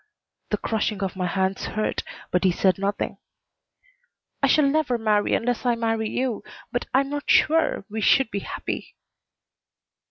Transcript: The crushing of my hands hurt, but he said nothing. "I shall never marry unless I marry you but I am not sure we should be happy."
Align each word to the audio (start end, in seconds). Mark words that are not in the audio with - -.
The 0.49 0.57
crushing 0.57 1.03
of 1.03 1.15
my 1.15 1.27
hands 1.27 1.63
hurt, 1.65 2.01
but 2.31 2.43
he 2.43 2.51
said 2.51 2.79
nothing. 2.79 3.19
"I 4.41 4.47
shall 4.47 4.65
never 4.65 4.97
marry 4.97 5.35
unless 5.35 5.63
I 5.63 5.75
marry 5.75 6.09
you 6.09 6.43
but 6.71 6.87
I 6.91 7.01
am 7.01 7.11
not 7.11 7.29
sure 7.29 7.85
we 7.87 8.01
should 8.01 8.31
be 8.31 8.39
happy." 8.39 8.95